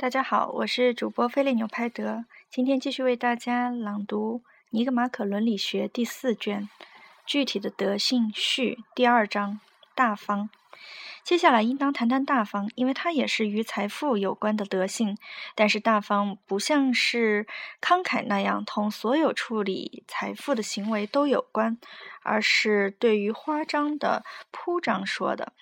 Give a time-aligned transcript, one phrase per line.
[0.00, 4.38] 大家好，我是主播菲利纽拍德，今天继续为大家朗读
[4.70, 6.70] 《尼格马可伦理学》第四卷
[7.26, 9.60] 《具体的德性序》第二章
[9.94, 10.48] “大方”。
[11.22, 15.18] 接下来应当谈谈大方，因为它也是与财富有关的德性。
[15.54, 17.46] 但是大方不像是
[17.82, 21.76] 慷慨那样同所有处理财富的行为都有关，
[22.22, 25.52] 而是对于花张的铺张说的。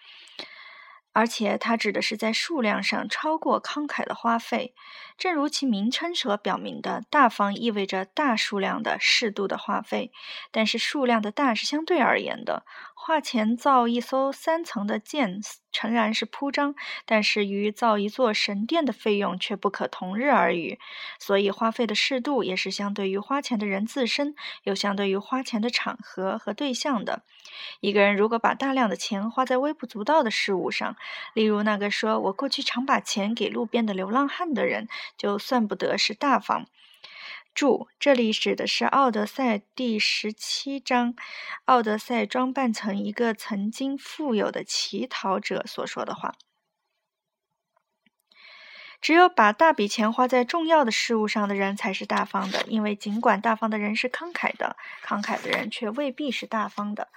[1.19, 4.73] 而且，它指的是在数量上超过慷慨的花费，
[5.17, 10.12] 正如其名称所表明的，大方意味着大数量的适度的花费。
[10.53, 12.64] 但是，数量的大是相对而言的。
[12.95, 15.40] 花钱造一艘三层的舰，
[15.79, 16.75] 诚然是铺张，
[17.07, 20.81] 但是与造一座神殿的费用却不可同日而语。
[21.21, 27.23] 所以，花费的适度也是相对于花钱的人自身，又相对于花钱的场合和对象的。
[27.79, 30.96] 一个人如果把大量的钱花在微不足道的事物上，
[31.32, 36.67] 例如那个说我过去常把钱给路边的流浪汉的人，就算不得是大方。
[37.59, 41.17] 注：这里指的是《奥德赛》第十七章，
[41.64, 46.36] 奥德赛装扮成一个曾经富有的乞讨者所说的话。
[49.01, 57.09] 只有把大笔钱花在重要的事物上的人才是大方的，因为尽管大方的人是慷慨的，慷慨的人却未必是大方的。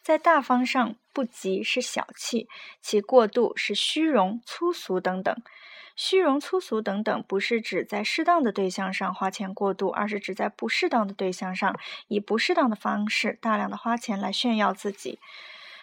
[0.00, 2.48] 在大方上不及是小气，
[2.80, 5.36] 其过度是虚荣、粗俗等等。
[6.02, 15.18] 虚荣、粗俗等等，不是指在适当的对象上花钱过度，而是指在不适当的对象上，以不适当的方式大量的花钱来炫耀自己。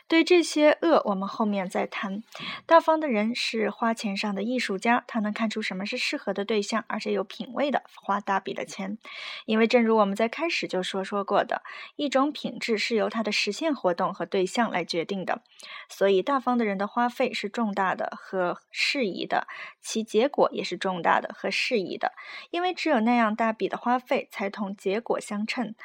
[0.08, 2.24] 对这些恶，我们后面再谈。
[2.66, 8.98] 大方的人是花钱上的艺术家，他能看出什么是适合的对象，而且有品位的花大笔的钱。
[9.46, 11.62] 因为正如我们在开始就说说过的，
[11.98, 15.42] 一种品质是由它的实现活动和对象来决定的。
[15.90, 19.46] 所以，大方的人的花费是重大的和适宜的，
[19.82, 22.14] 其结果也是重大的和适宜的。
[22.52, 25.76] 因为只有那样大笔的花费，才同结果相称。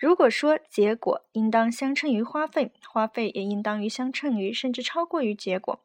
[0.00, 5.78] 如果说结果应当相称于花费，花费也应当于相称于，甚至超过于结果。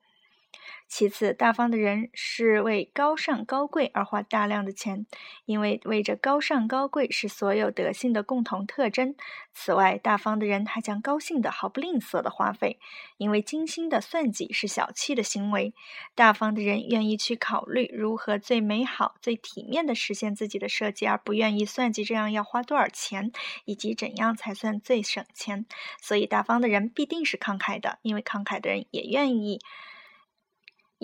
[0.87, 5.05] 其次，大方的人是为高尚高贵而花大量的钱，
[5.45, 9.15] 因为为着高尚高贵是所有德性的共同特征。
[9.53, 12.79] 此外，大方的人还将高兴的毫不吝啬的花费，
[13.17, 15.73] 因为精心的算计是小气的行为。
[16.13, 23.31] 大方的人愿意去考虑如何最美好、最体面的实现自己的设计，而不愿意算计这样要花多少钱，
[23.65, 25.65] 以及怎样才算最省钱。
[26.01, 29.59] 所以，大方的人必定是慷慨的，因为慷慨的人也愿意。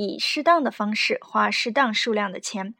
[0.01, 2.73] 以适当的方式花适当数量的钱。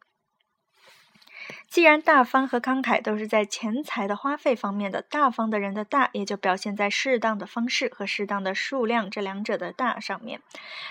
[1.68, 10.42] 既然大方和慷慨都是在钱财的花费方面的，大方的人的大也就表现在适当的方式和适当的数量这两者的大上面。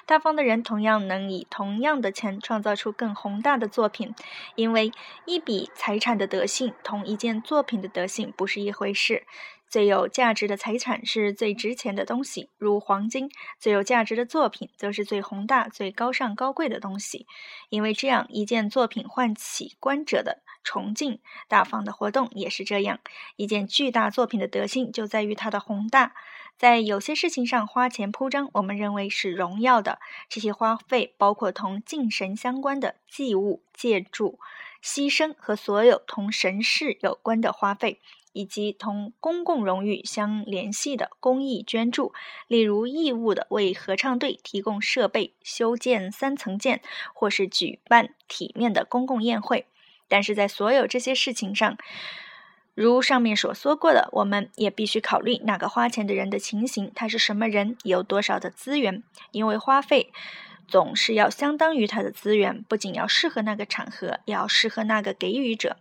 [0.06, 4.14] 大方的人同样能以同样的钱创造出更宏大的作品，
[4.54, 4.92] 因为
[5.26, 9.26] 一笔财产的德性同一件作品的德性不是一回事。
[9.70, 13.28] 最有价值的财产是最值钱的东西，如黄金；
[13.60, 17.28] 最有价值的作品则是最宏大、最高尚、高贵的东西。
[17.69, 22.98] 因为这样一件作品唤起观者的崇敬，大方的活动也是这样。
[23.36, 26.14] 一件巨大作品的德性就在于它的宏大。
[26.58, 29.98] 在有些事情上花钱铺张，我们认为是荣耀的。
[30.28, 34.38] 这些花费包括同敬神相关的祭物、借助、
[34.82, 38.00] 牺牲和所有同神事有关的花费。
[38.32, 42.12] 以及同公共荣誉相联系的公益捐助，
[42.46, 46.80] 例如义务的为合唱队提供设备、修建三层建，
[47.12, 49.66] 或是举办体面的公共宴会。
[50.06, 51.76] 但是在所有这些事情上，
[52.74, 59.02] 如上面所说过的，我们也必须考虑那个花钱的人的情形，他是什么人，有多少的资源，
[59.32, 60.12] 因为花费
[60.70, 65.76] 总是要相当于他的资源，不仅要适合那个场合，也要适合那个给予者。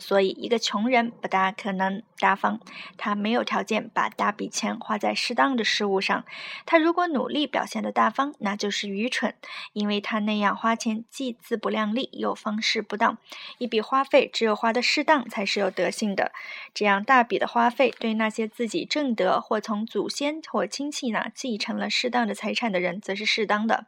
[0.00, 2.60] 所以，一个穷人不大可能大方，
[2.96, 6.24] 他没有条件把大笔钱花在适当的事物上。
[6.64, 9.34] 他如果努力表现的大方，那就是愚蠢，
[9.72, 13.18] 因为他那样花钱既自不量力，又方式不当。
[13.58, 16.30] 一笔花费只有花的适当，才是有德性的。
[16.72, 23.86] 这样大笔的花费，对那些自己挣得或从祖先或亲戚那继承了适当的财产的人，则是适当的。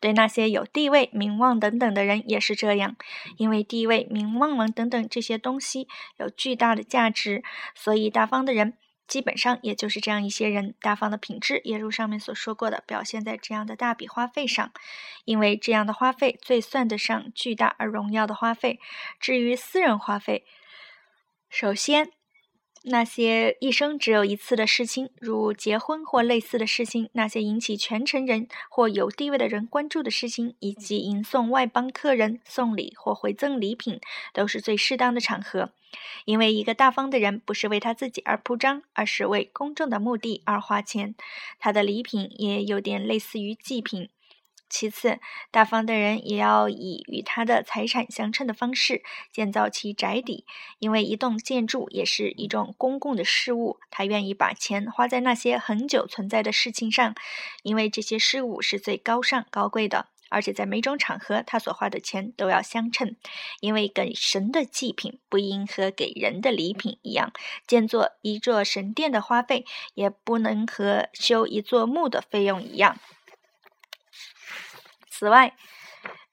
[0.00, 2.96] 对那些有地位、名望等等的人也是这样，
[3.36, 5.86] 因为地位、名望等等这些东西
[6.16, 7.44] 有巨大的价值，
[7.74, 8.76] 所以大方的人
[9.06, 10.74] 基本上也就是这样一些人。
[10.80, 14.72] 大方的品质也如上面所说过的，表现在这样的大笔花费上，
[15.24, 18.80] 因为这样的花费最算得上巨大而荣耀的花费。
[19.20, 20.44] 至于私人花费，
[21.48, 22.19] 首先。
[22.82, 34.00] 那些一生只有一次的事情，如结婚或类似的事情；那些引起全城人或有地位的人关注的事情，以及迎送外邦客人、送礼或回赠礼品，
[34.32, 35.72] 都是最适当的场合。
[36.24, 41.14] 因为一个大方的人不是为他自己而铺张，而是为公众的目的而花钱。
[41.58, 44.08] 他的礼品也有点类似于祭品。
[44.70, 45.18] 其次，
[45.50, 49.02] 大方的人也要以与他的财产相称的方式
[49.32, 50.46] 建造其宅邸，
[50.78, 53.80] 因为一栋建筑也是一种公共的事物。
[53.90, 57.14] 他愿意把钱花在那些很久存在的事情上，
[57.64, 60.06] 因为这些事物是最高尚高贵的。
[60.32, 63.16] 而且在每种场合，他所花的钱都要相称，
[63.58, 67.32] 因为给神的祭品不应和给人的礼品一样。
[67.66, 72.96] 建作一座神殿的花费也不能和修一座墓的费用一样。
[75.20, 75.54] 此外，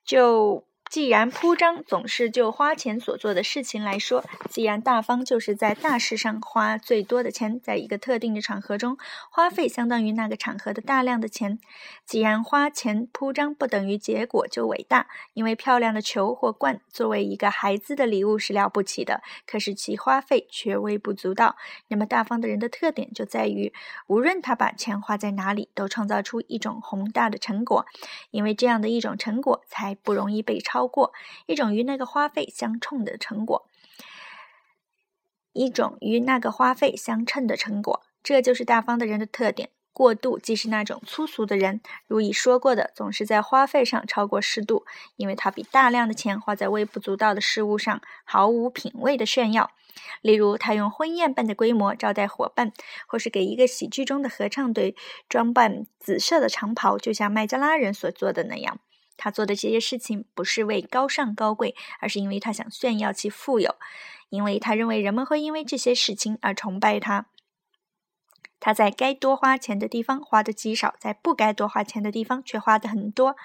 [0.06, 0.67] 就。
[0.89, 8.98] 既然铺张总是就花钱所做的事情来说，既然大方就是在大事上花最多的钱，在一个特定的场合中
[9.30, 11.60] 花费相当于那个场合的大量的钱。
[12.06, 21.57] 既然花钱铺张不等于结果就伟大，因为漂亮的球或罐作为一个孩子的礼物是了不起的，可是其花费却微不足道。
[21.90, 23.74] 那么大方的人的特点就在于，
[24.07, 27.86] 无论他把钱花在哪里，都创造出一种宏大的成果，
[28.31, 30.76] 因为这样的一种成果才不容易被超。
[30.77, 31.12] 超过
[31.47, 33.68] 一种与那个花费相冲的成果，
[35.51, 39.71] 一种与那个花费相称的成果，这就是大方的人的特点。
[39.91, 44.85] 过度既是那种粗俗的人，如已说过的，总是在花费上超过适度，
[45.15, 49.71] 因为他比大量的钱花在微不足道的事物上毫无品味的炫耀。
[50.21, 52.71] 例如，他用婚宴般的规模招待伙伴，
[53.07, 54.95] 或是给一个喜剧中的合唱队
[55.27, 58.80] 装扮紫色的长袍，就像麦加拉人所做的那样。
[59.18, 63.75] 他做的这些事情不是为高尚高贵，而是因为他想炫耀其富有，
[64.30, 67.25] 因为他认为人们会因为这些事情而崇拜他。
[68.68, 73.38] 他在该多花钱的地方花的极少，在不该多花钱的地方却花的很多。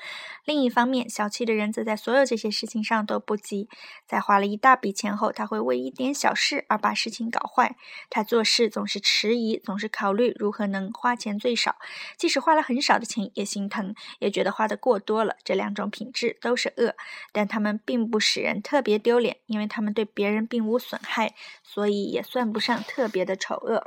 [0.44, 3.68] 另一方面，小气的人则在所有这些事情上都不急。
[4.04, 7.76] 在花了一大笔钱后，他会为一点小事而把事情搞坏。
[8.10, 11.76] 他做事总是迟疑，总是考虑如何能花钱最少。
[12.18, 15.36] 即使花了很少的钱，也心疼，也觉得花的过多了。
[15.44, 16.96] 这两种品质都是恶，
[17.30, 21.32] 但他们并不使人特别丢脸，因为他们对别人并无损害，
[21.62, 23.86] 所以也算不上特别的丑恶。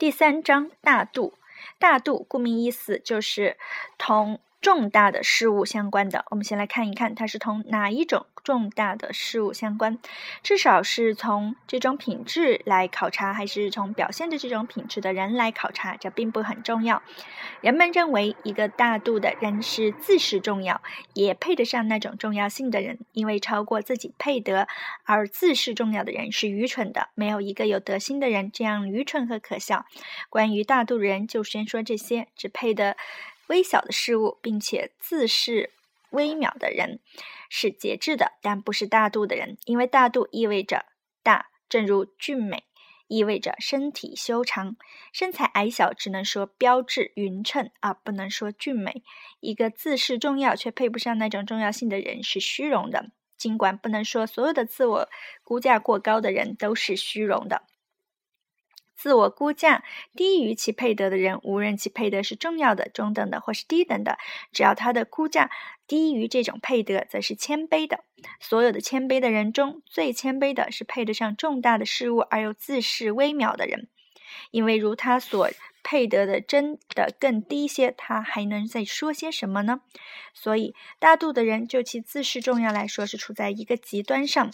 [0.00, 1.34] 第三章大度，
[1.78, 3.58] 大度顾名思义就是
[3.98, 6.24] 同重大的事物相关的。
[6.30, 9.98] 我们先来看一看，它是同哪一种重大的事物相关？
[10.42, 15.96] 至少是从这种品质来考察，还是从表现的这种品质的人来考察？
[15.96, 17.02] 这并不很重要。
[17.60, 20.80] 人们认为，一个大度的人是自视重要，
[21.14, 24.68] 也配得上那种重要性的人，因为超过自己配得
[25.04, 27.08] 而自视重要的人是愚蠢的。
[27.14, 29.86] 没有一个有德心的人这样愚蠢和可笑。
[30.28, 32.96] 关于大度人，就先说这些：只配得
[33.50, 35.74] 微小的事物，并且自视
[36.10, 37.00] 微渺的人
[37.50, 40.86] 是节制的，但不是大度的人，因为大度意味着
[41.22, 42.64] 大，正如俊美。
[43.12, 44.76] 意味着身体修长，
[45.12, 49.02] 身材矮小只能说标致匀称，而不能说俊美。
[49.40, 55.08] 一个自视重要却配不上那种重要性的人是虚荣的，尽管不能说所有的自我
[55.42, 57.64] 估价过高的人都是虚荣的。
[59.00, 59.82] 自我估价
[60.14, 64.18] 低于其配得的人，无论其配得是重要的、中等的或是低等的，
[64.52, 65.50] 只要他的估价
[65.86, 68.04] 低于这种配得，则是谦卑的。
[68.40, 73.88] 所有的谦卑的人中，最谦卑的是配得上重大的事物而又自视微渺的人，
[74.50, 75.48] 因为如他所。
[75.82, 79.80] 配得的真的更低些，他还能再说些什么呢？
[80.32, 84.50] 所以，大度的人就其自视重要来说，是处在一个极端上；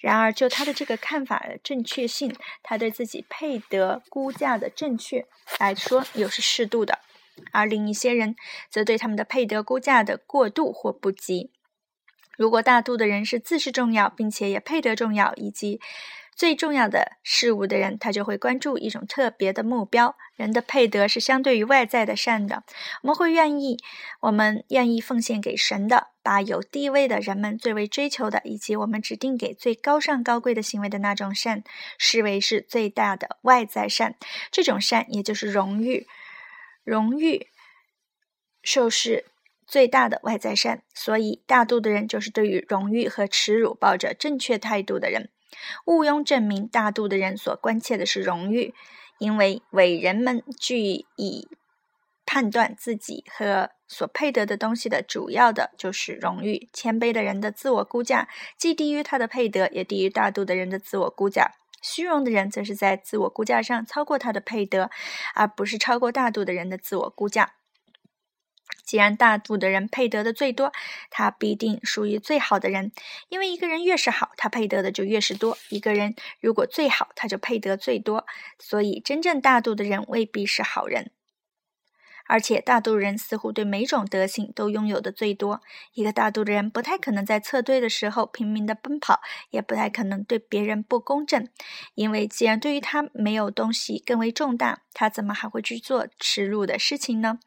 [0.00, 5.26] 然而，就他的这个看法的正确性，他对自己配得估价的正确
[5.58, 6.94] 来说，又是适度的；
[7.52, 8.34] 而另一些人，
[8.68, 11.50] 则对他们的配得估价的过度或不及。
[12.36, 15.80] 如果大度的人是自视重要，并且也配得重要，以及。
[16.34, 20.16] 最重要的事物的人，他就会关注一种特别的目标。
[20.34, 22.64] 人的配得是相对于外在的善的，
[23.02, 23.76] 我们会愿意，
[24.20, 31.62] 我们愿意奉献给神的，把有地位的人们最为追求的，以及我们指定给最高尚高贵的行为的那种善，
[31.98, 34.16] 视为是最大的外在善。
[34.50, 36.08] 这种善也就是荣誉，
[36.82, 37.46] 荣誉，
[38.64, 39.26] 受是
[39.66, 40.82] 最大的外在善。
[40.92, 45.28] 所以，大度的人就是对于荣誉和耻辱抱着正确态度的人。
[45.84, 48.74] 毋庸证明，大度的人所关切的是荣誉，
[49.18, 51.48] 因为伟人们据以
[52.24, 56.68] 判断自己和所配得的东西的主要的就是荣誉。
[56.72, 61.52] 谦卑的人的自我估价既低于他的配得，也低于大度的人的自我估价。
[61.82, 64.88] 虚荣的人则是在自我估价上超过他的配得，
[65.34, 67.54] 而不是超过大度的人的自我估价。
[68.84, 70.72] 既然大度的人配得的最多，
[71.10, 72.92] 他必定属于最好的人，
[73.28, 75.56] 因为一个人越是好，他配得的就越是多。
[75.70, 78.26] 一个人如果最好，他就配得最多。
[78.58, 81.10] 所以，真正大度的人未必是好人。
[82.32, 85.60] 而且，大度人似乎对每种德性都拥有的最多。
[85.92, 89.20] 一个大度的人不太可能在策队的时候拼命的奔跑，
[89.50, 91.46] 也不太可能对别人不公正，
[91.94, 97.38] 因为既然对于他没有东西更为重大，他怎么还会去做耻辱的事情呢？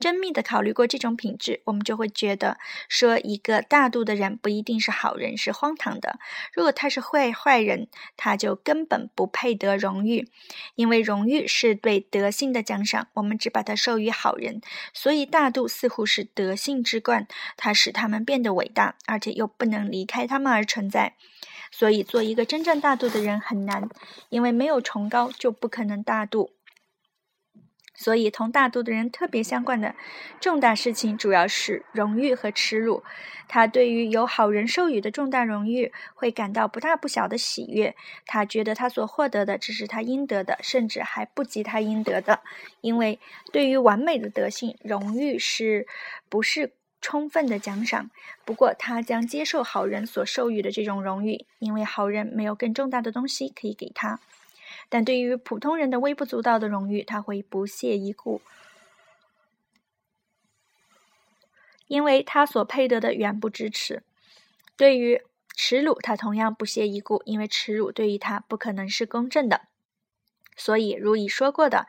[0.00, 2.56] 缜密的考虑过这种品质，我们就会觉得
[2.88, 6.18] 说，一个大度的人不一定是好人，是荒唐的。
[6.54, 10.30] 如果他是坏坏人，他就根本不配得荣誉，
[10.74, 14.10] 因为荣誉是对德性的奖赏，我们只把它授予。
[14.21, 14.60] 好好人，
[14.94, 17.26] 所以大度似乎是德性之冠，
[17.56, 21.14] 它使他们变得伟大，而且又不能离开他们而存在。
[21.72, 23.88] 所以，做一个真正大度的人很难，
[24.28, 26.52] 因为没有崇高就不可能大度。
[27.94, 29.94] 所以，同大度的人特别相关的
[30.40, 33.04] 重大事情，主要是荣誉和耻辱。
[33.48, 37.94] 他对于有好人授予的重大荣誉，会感到不大不小的喜悦。
[38.24, 42.40] 他觉得他所获得的只是他应得的，甚至还不及他应得的。
[42.80, 43.20] 因为
[43.52, 45.86] 对于完美的德性，荣誉是
[46.30, 46.72] 不是
[47.02, 48.10] 充分的奖赏？
[48.46, 54.18] 不过，他将接受好人所授予的这种荣誉，因为好人没有更重大的东西可以给他。
[54.92, 58.42] 但对于普通人的微不足道的荣誉，他会不屑一顾，
[61.86, 64.02] 因为他所配得的远不支持。
[64.76, 65.22] 对于
[65.56, 69.62] 耻辱，他同样不屑一顾，因为耻辱对于他不可能是公正的。
[70.58, 71.86] 所以，如已说过的，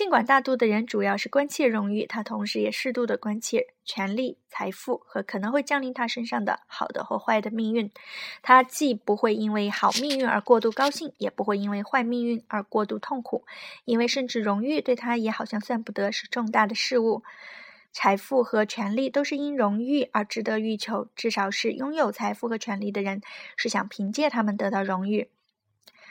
[0.00, 7.92] 尽管大度的人主要是关切荣誉，他同时也适度的关切权力、财富和可能会降临他身上的好的或坏的命运。
[8.40, 13.44] 他既不会因为好命运而过度高兴，也不会因为坏命运而过度痛苦，
[13.84, 17.22] 因为甚至荣誉对他也好像算不得是重大的事物。
[17.92, 23.20] 财富和权力都是因荣誉而值得欲求，至少是拥有财富和权力的人
[23.54, 25.28] 是想凭借他们得到荣誉。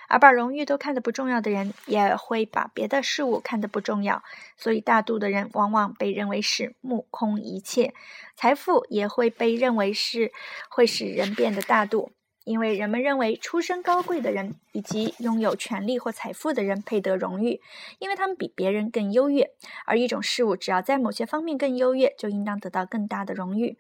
[0.10, 4.24] 而把荣誉都看得不重要的人，也会把别的事物看得不重要。
[4.58, 7.94] 所以，大度的人往往被认为是目空一切。
[8.36, 10.34] 财富也会被认为是
[10.70, 12.12] 会使人变得大度，
[12.44, 17.62] 因为人们认为出身高贵的人以及拥有权力或财富的人配得荣誉，
[18.00, 19.51] 因为他们比别人更优越。
[19.86, 23.78] 而一种事物只要在某些方面更优越，就应当得到更大的荣誉。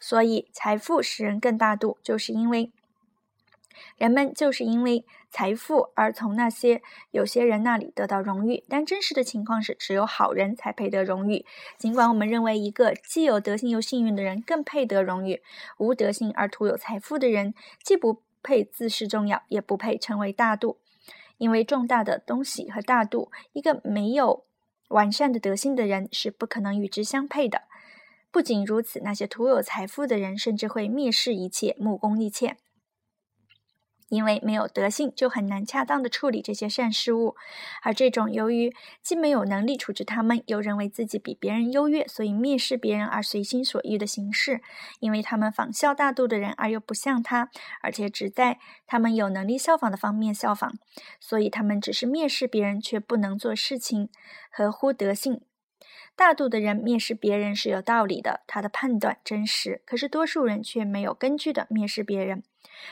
[0.00, 2.72] 所以，财富使人更大度，就是因为。
[3.96, 11.44] 人们就是因为财富而从那些有些人那里得到荣誉，但真实的情况是，只有好人才配得荣誉。
[11.78, 15.42] 尽管我们认为一个既有德性又幸运的人更配得荣誉，
[15.78, 20.78] 无德性而徒有财富的人既不配自视重要，也不配成为大度。
[21.38, 24.44] 因为重大的东西和大度，一个没有
[24.88, 27.62] 完善的德性的人是不可能与之相配的。
[28.30, 32.56] 不仅如此，那些徒有财富的人甚至会蔑视一切，目空一切。
[34.14, 37.34] 因为没有德性，就很难恰当的处理这些善事物，
[37.82, 44.62] 而这种由于既没有能力处置他们，又认为自己比别人优越，所以蔑视别人而随心所欲的形式，
[45.00, 47.50] 因为他们仿效大度的人而又不像他，
[47.82, 50.74] 而且只在他们有能力效仿的方面效仿，
[51.18, 54.08] 所以他们只是蔑视别人，却不能做事情
[54.50, 55.40] 合乎德性。
[56.16, 62.44] 大度的人蔑视别人是有道理的，他的判断真实，可是多数人却没有根据的蔑视别人。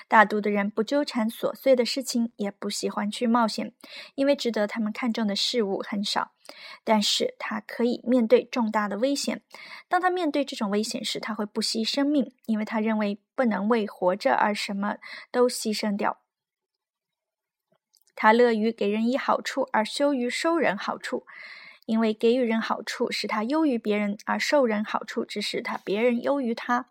[0.08, 3.72] 大度的人不纠缠琐碎的事情，也不喜欢去冒险，
[4.14, 6.32] 因为值得他们看重的事物很少。
[6.84, 9.42] 但是他可以面对重大的危险。
[9.88, 14.96] 当他面对这种危险时，他会不惜生命，因为他认为不能为活着而什么
[15.30, 16.18] 都牺牲掉。
[18.14, 21.26] 他乐于给人以好处，而羞于收人好处，
[21.86, 26.86] 因为给予人好处使他优于别人，而受人好处只使他别人优于他。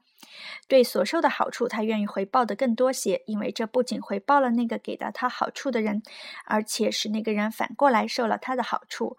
[0.68, 6.04] 对所受的好处，他愿意回报的更多些，因为这不仅回报了那个给到他好处的人，
[6.46, 9.18] 而且使那个人反过来受了他的好处。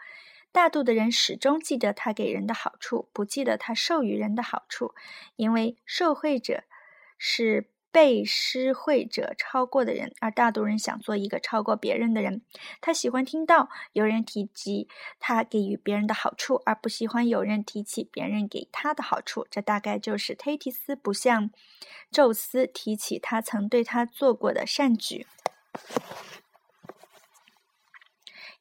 [0.52, 4.94] 大度的人始终记得他给人的好处，不记得他授予人的好处，
[5.36, 6.64] 因为受惠者
[7.18, 7.68] 是。
[7.92, 12.40] 被施惠者超过的人，而大多人想做一个超过别人的人。
[12.80, 14.88] 他喜欢听到有人提及
[15.20, 19.46] 他给予别人的好处，而不喜欢有人提起别人给他的好处。
[19.50, 21.50] 这大概就是忒提斯不像
[22.10, 25.26] 宙斯提起他曾对他做过的善举。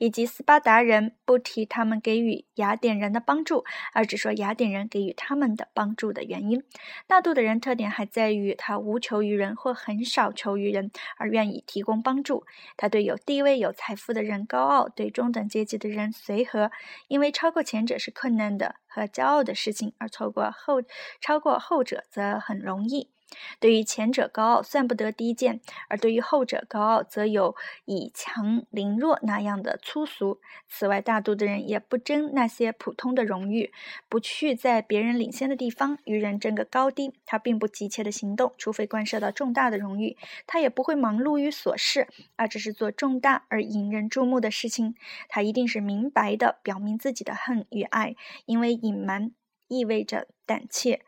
[0.02, 6.64] 以及斯巴达人不提他们给予雅典人的帮助，而只说雅典人给予他们的帮助的原因。
[7.06, 12.44] 大度的人特点还在于他无求于人或很少求于人，而愿意提供帮助。
[12.76, 16.72] 他对有地位、有财富的人高傲，对中等阶级的人随和，
[17.08, 20.82] 因为超过前者是困难的和骄傲的事情，而错过后
[21.20, 23.12] 超过后者则很容易。
[23.60, 30.40] 对于前者高傲算不得低贱，而对于后者高傲则有以强凌弱那样的粗俗。
[30.68, 33.72] 此外，大度的人也不争那些普通的荣誉，
[34.10, 37.14] 不去在别人领先的地方与人争个高低。
[37.26, 40.18] 他并不急切的行动，除非关涉到重大的荣誉。
[40.46, 44.96] 他也不会忙碌于琐事，而只是做重大而引人注目的事情。
[45.30, 49.32] 他一定是明白的表明自己的恨与爱，因为隐瞒
[49.68, 51.02] 意味着胆怯。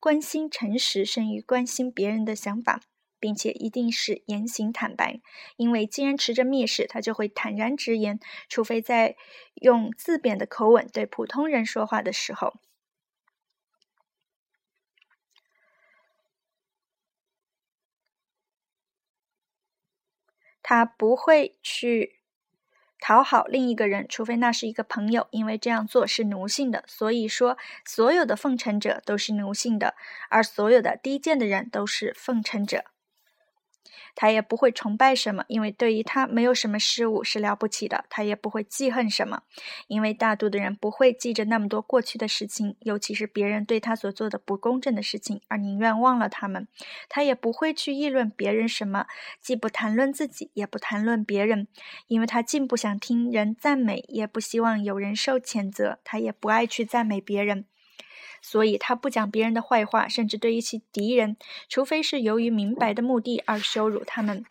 [0.00, 2.80] 关心诚实胜于关心别人的想法，
[3.20, 5.20] 并且一定是言行坦白，
[5.56, 9.16] 因为既然持着蔑视，他就会坦然直言，除非在
[9.56, 12.54] 用自贬的口吻对普通人说话的时候，
[20.62, 22.19] 他不会去。
[23.00, 26.84] 讨好另一个人，除非那是一个朋友，因为这样做是奴性的。
[26.86, 29.94] 所以说，所有的奉承者都是奴性的，
[30.28, 32.84] 而所有的低贱的人都是奉承者。
[34.14, 38.04] 他也不会崇拜什么，因为对于他没有什么事物是了不起的。
[38.08, 39.42] 他也不会记恨什么，
[39.88, 46.66] 因为大度的人不会记着那么多过去的事情，尤其是别人对他所做的不公正的事情，而宁愿忘了他们。
[47.08, 49.06] 他也不会去议论别人什么，
[49.40, 51.68] 既不谈论自己，也不谈论别人，
[52.08, 55.98] 因为他既不想听人赞美，也不希望有人受谴责。
[56.04, 57.66] 他也不爱去赞美别人。
[58.40, 61.36] 所以他不讲别人的坏话，甚至对于其敌人，
[61.68, 64.44] 除非是由于明白的目的而羞辱他们。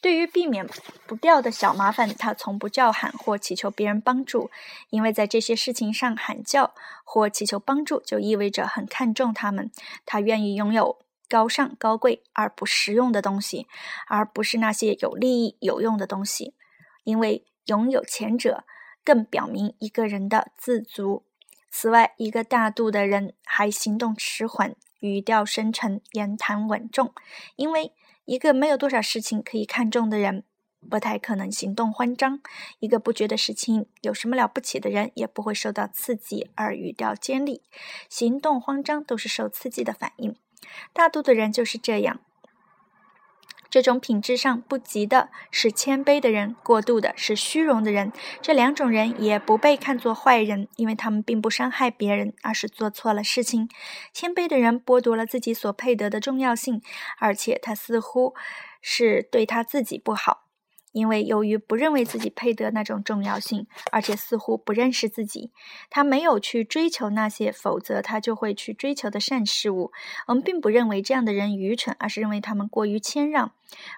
[0.00, 0.64] 对于避免
[1.08, 4.48] 不掉的小麻烦，他从不叫喊或祈求别人帮助，
[4.90, 9.72] 因为在这些事情上喊叫或祈求帮助，就意味着很看重他们。
[10.06, 13.66] 他愿意拥有高尚、高贵而不实用的东西，
[14.06, 16.54] 而不是那些有利益、有用的东西，
[17.02, 18.62] 因为拥有前者
[19.04, 21.24] 更表明一个人的自足。
[21.80, 27.14] 此外，一个大度的人还行动迟缓，语调深沉，言谈稳重。
[27.54, 27.92] 因为
[28.24, 30.42] 一个没有多少事情可以看重的人，
[30.90, 32.38] 不太可能行动慌张；
[32.80, 37.62] 一个不觉得事情有什么了不起的人，也不会受到刺激而语调尖利。
[38.08, 40.34] 行动慌张都是受刺激的反应。
[40.92, 42.18] 大度的人就是这样。
[43.70, 48.12] 这种品质上不及的是谦卑的人，过度的是虚荣的人。
[48.40, 53.68] 这两种人也不被看作坏人，因为他们并不伤害别人，而是做错了事情。
[54.12, 56.82] 谦卑的人剥夺了自己所配得的重要性，
[57.18, 58.34] 而且他似乎
[58.80, 60.47] 是对他自己不好。
[60.98, 65.52] 因为由于不认为自己配得那种重要性，而且似乎不认识自己，
[65.88, 69.92] 他没有去追求那些，否则他就会去追求的善事物。
[70.26, 73.52] 我们并不认为这样的人愚蠢，而是认为他们过于谦让。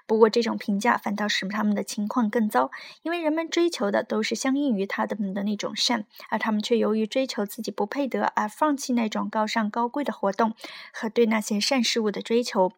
[0.05, 2.69] 不过这种评价反倒使他们的情况更糟，
[3.01, 10.53] 因为人们追求的都是相应于他们的那种善，而他们却由于追求自己不配得而放弃那种高尚高贵的活动
[10.93, 12.73] 和对那些善事物的追求。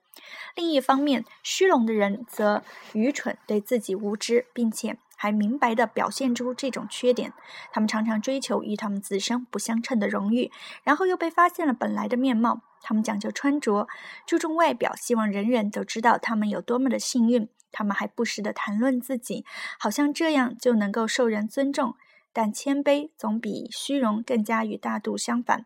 [0.55, 7.33] 另一方面，虚荣的人则愚蠢，对自己无知，并且还明白地表现出这种缺点。
[7.71, 10.51] 他们常常追求与他们自身不相称的荣誉，
[10.83, 12.61] 然后又被发现了本来的面貌。
[12.81, 13.87] 他们讲究穿着，
[14.25, 17.47] 注重外表，希望人人都知道他们有多么的幸运。
[17.71, 19.45] 他们还不时地谈论自己，
[19.79, 21.95] 好像这样就能够受人尊重。
[22.31, 25.65] 但谦卑总比虚荣更加与大度相反，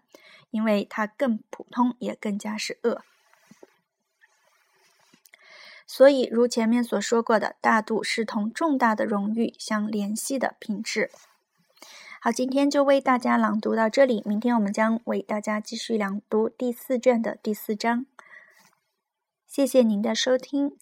[0.51, 3.01] 因为它更普通，也更加是恶。
[5.87, 11.09] 所以，如前面所说过的，大度是同重大的荣誉相联系的品质。
[12.19, 18.05] 好，今天就为大家朗读到这里，明天我们将为大家继续朗读第四卷的第四章。
[19.47, 20.77] 谢谢您的收听。